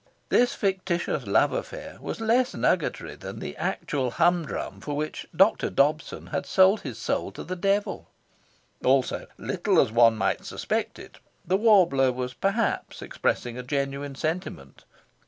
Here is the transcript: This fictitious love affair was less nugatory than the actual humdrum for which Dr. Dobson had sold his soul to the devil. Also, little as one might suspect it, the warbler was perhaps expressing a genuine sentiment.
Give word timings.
This 0.29 0.55
fictitious 0.55 1.27
love 1.27 1.51
affair 1.53 1.99
was 2.01 2.19
less 2.19 2.55
nugatory 2.55 3.13
than 3.13 3.37
the 3.37 3.55
actual 3.57 4.09
humdrum 4.09 4.81
for 4.81 4.95
which 4.97 5.27
Dr. 5.35 5.69
Dobson 5.69 6.25
had 6.33 6.47
sold 6.47 6.81
his 6.81 6.97
soul 6.97 7.31
to 7.33 7.43
the 7.43 7.55
devil. 7.55 8.09
Also, 8.83 9.27
little 9.37 9.79
as 9.79 9.91
one 9.91 10.17
might 10.17 10.43
suspect 10.43 10.97
it, 10.97 11.19
the 11.45 11.55
warbler 11.55 12.11
was 12.11 12.33
perhaps 12.33 13.03
expressing 13.03 13.59
a 13.59 13.61
genuine 13.61 14.15
sentiment. 14.15 14.85